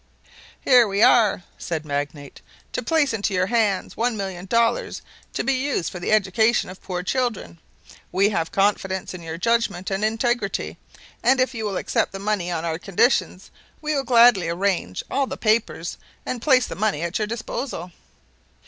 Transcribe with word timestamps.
"We 0.65 1.03
are 1.03 1.37
here," 1.37 1.43
said 1.59 1.85
Magnate, 1.85 2.41
"to 2.71 2.81
place 2.81 3.13
into 3.13 3.35
your 3.35 3.45
hands 3.45 3.95
one 3.95 4.17
million 4.17 4.47
dollars 4.47 5.03
to 5.33 5.43
be 5.43 5.53
used 5.53 5.91
for 5.91 5.99
the 5.99 6.11
education 6.11 6.71
of 6.71 6.81
poor 6.81 7.03
children. 7.03 7.59
We 8.11 8.29
have 8.29 8.51
confidence 8.51 9.13
in 9.13 9.21
your 9.21 9.37
judgment 9.37 9.91
and 9.91 10.03
integrity, 10.03 10.79
and 11.21 11.39
if 11.39 11.53
you 11.53 11.65
will 11.65 11.77
accept 11.77 12.13
the 12.13 12.17
money 12.17 12.49
on 12.51 12.65
our 12.65 12.79
conditions, 12.79 13.51
we 13.79 13.93
will 13.93 14.01
gladly 14.01 14.49
arrange 14.49 15.03
all 15.11 15.27
papers 15.27 15.99
and 16.25 16.41
place 16.41 16.65
the 16.65 16.73
money 16.75 17.03
at 17.03 17.19
your 17.19 17.27
disposal." 17.27 17.91